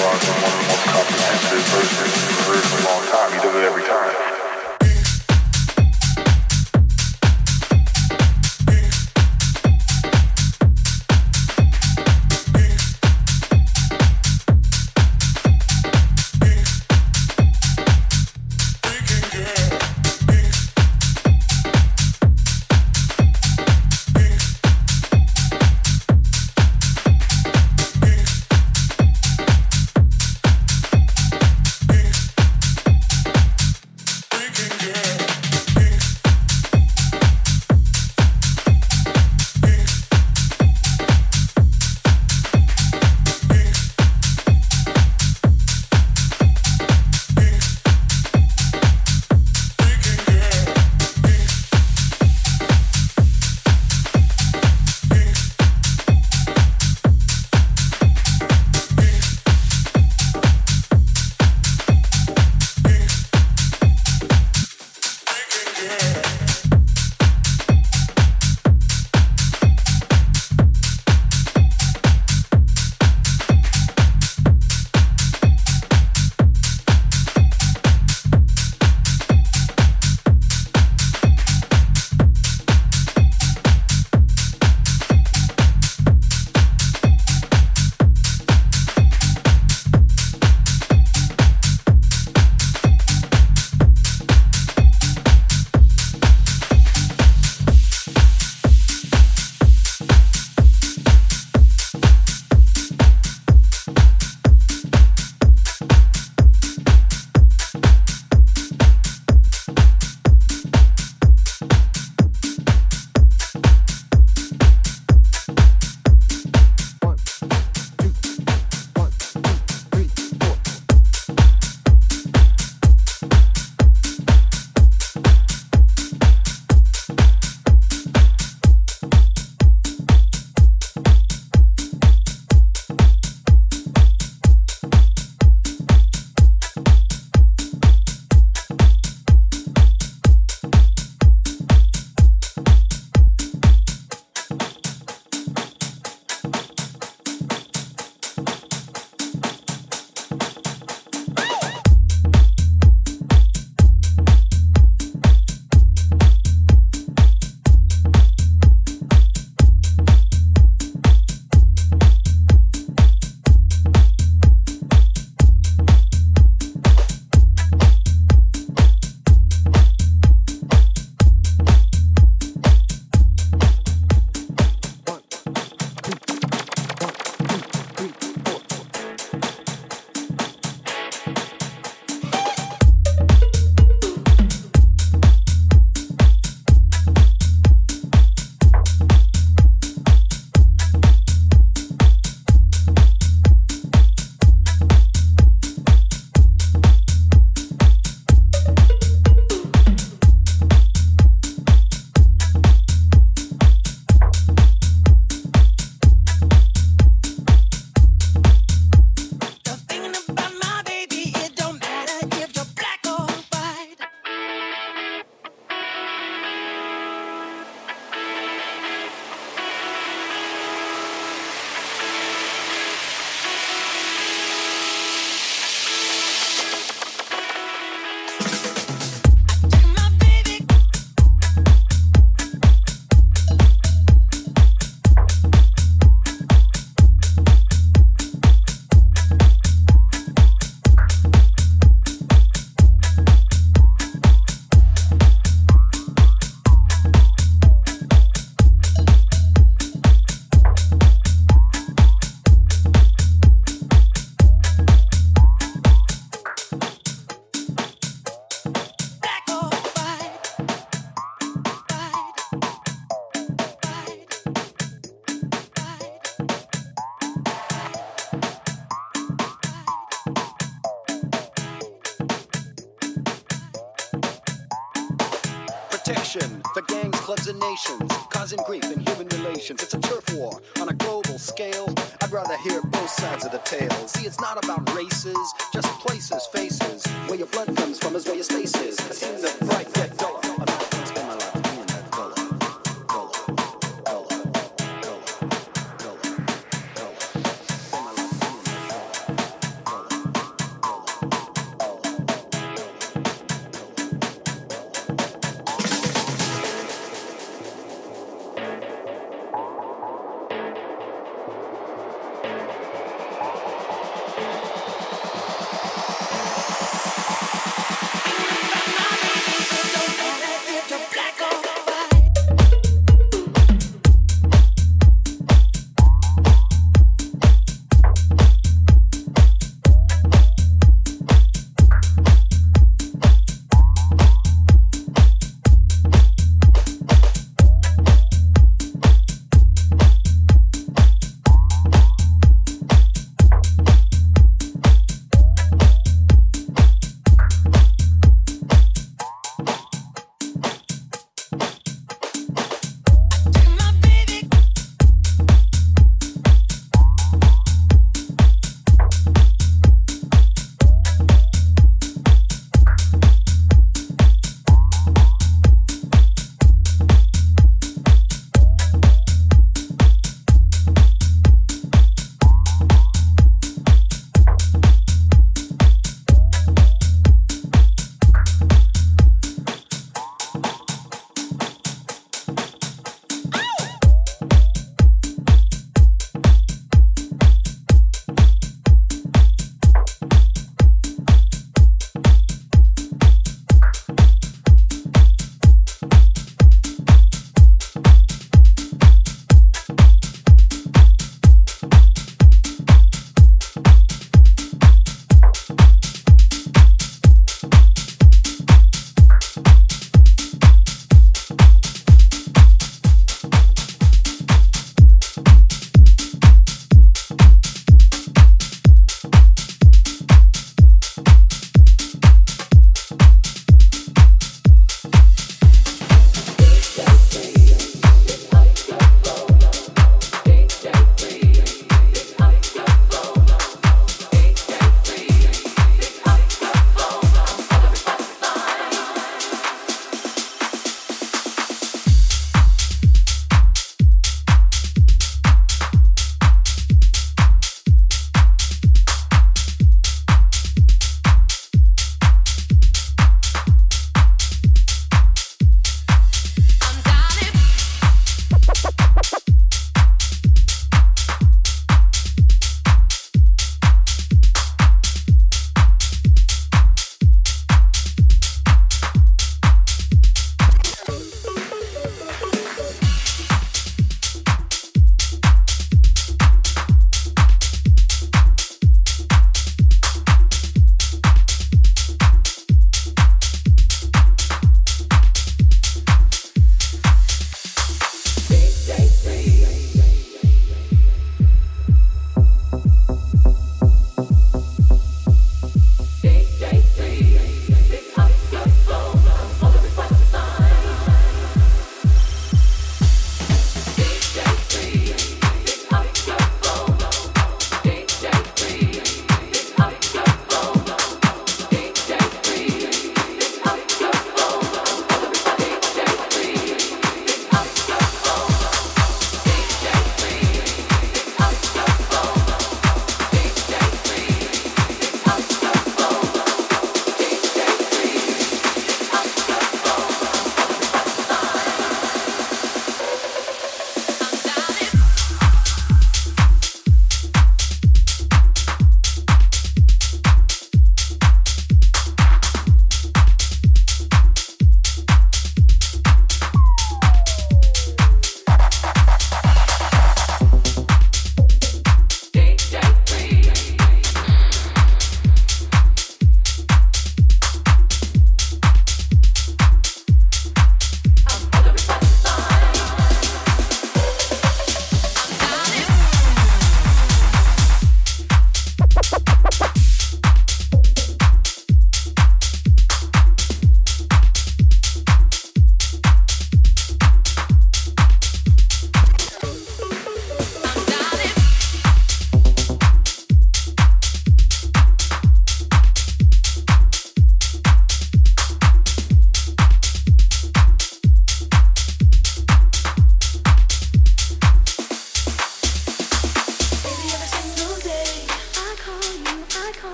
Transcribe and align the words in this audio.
rock 0.00 0.22
and 0.24 0.42
one 0.42 0.52
of 0.52 0.60
the 0.60 0.68
most 0.72 0.84
comprehensive 0.88 1.64
versions 1.76 2.14
you've 2.24 2.46
heard 2.48 2.64
in 2.64 2.72
a 2.72 2.88
long 2.88 3.02
time. 3.12 3.32
He 3.32 3.38
does 3.38 3.54
it 3.54 3.64
every 3.64 3.84
time. 3.84 4.39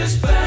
just 0.00 0.22
back. 0.22 0.39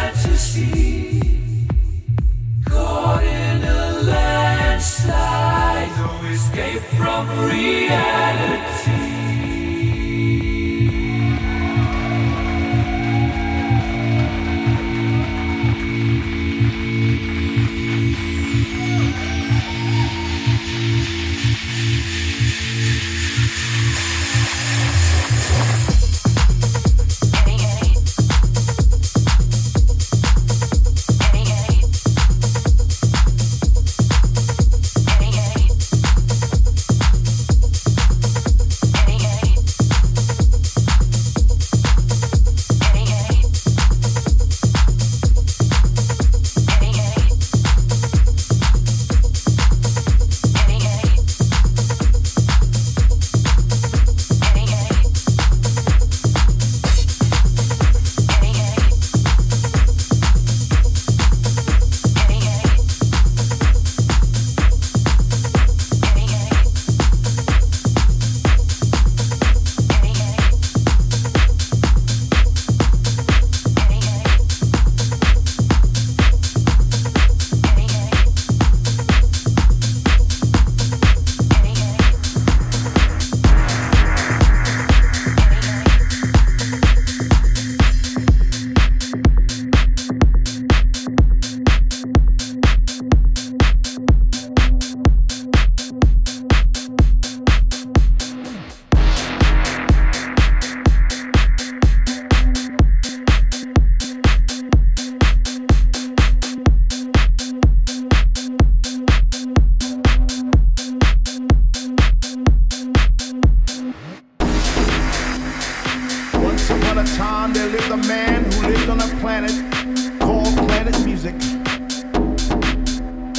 planet 119.45 120.19
called 120.21 120.55
Planet 120.67 121.05
Music. 121.05 121.33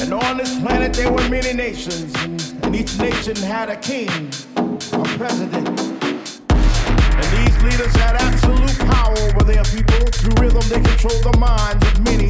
And 0.01 0.13
on 0.13 0.37
this 0.37 0.59
planet 0.59 0.93
there 0.93 1.11
were 1.11 1.27
many 1.29 1.53
nations, 1.53 2.13
and 2.61 2.75
each 2.75 2.97
nation 2.99 3.35
had 3.37 3.69
a 3.69 3.75
king, 3.75 4.09
a 4.55 5.03
president. 5.17 5.67
And 5.67 7.25
these 7.33 7.57
leaders 7.63 7.95
had 7.95 8.15
absolute 8.17 8.77
power 8.91 9.17
over 9.17 9.43
their 9.43 9.63
people. 9.63 10.05
Through 10.19 10.43
rhythm 10.43 10.61
they 10.69 10.81
controlled 10.89 11.23
the 11.23 11.37
minds 11.39 11.83
of 11.87 11.99
many. 12.03 12.27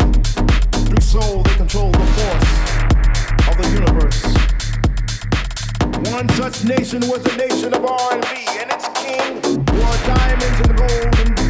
Through 0.87 1.01
soul 1.01 1.43
they 1.43 1.55
controlled 1.55 1.95
the 1.95 2.07
force 2.15 2.51
of 3.49 3.55
the 3.59 3.67
universe. 3.73 4.23
One 6.13 6.29
such 6.29 6.63
nation 6.63 7.01
was 7.09 7.23
the 7.23 7.35
nation 7.35 7.73
of 7.73 7.83
R&B, 7.83 8.27
and 8.61 8.71
its 8.71 8.87
king 8.99 9.41
wore 9.75 9.97
diamonds 10.07 10.59
and 10.63 10.77
gold 10.77 11.19
and 11.27 11.44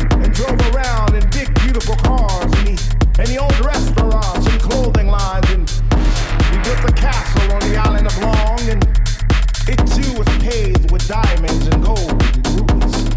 beautiful 1.76 2.18
cars, 2.18 2.52
and 2.54 2.70
he, 2.70 2.78
and 3.36 3.66
restaurants 3.66 4.48
and 4.48 4.62
clothing 4.62 5.08
lines, 5.08 5.50
and 5.50 5.70
he 5.70 6.58
built 6.64 6.80
a 6.90 6.94
castle 6.94 7.52
on 7.52 7.60
the 7.70 7.76
island 7.76 8.08
of 8.08 8.18
Long, 8.20 8.62
and 8.70 8.82
it 9.68 9.78
too 9.92 10.14
was 10.18 10.26
paved 10.38 10.90
with 10.90 11.06
diamonds 11.06 11.68
and 11.68 11.84
gold 11.84 12.12
and 12.12 12.48
rubies. 12.56 13.10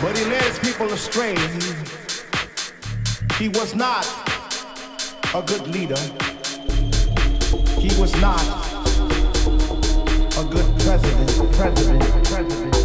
But 0.00 0.16
he 0.16 0.24
led 0.24 0.44
his 0.44 0.58
people 0.60 0.90
astray. 0.94 1.36
He, 1.36 1.74
he 3.38 3.48
was 3.50 3.74
not 3.74 4.06
a 5.34 5.42
good 5.42 5.66
leader. 5.66 6.00
He 7.78 7.94
was 8.00 8.18
not 8.18 8.40
a 10.38 10.44
good 10.50 10.80
president, 10.80 11.52
president, 11.52 12.24
president. 12.24 12.83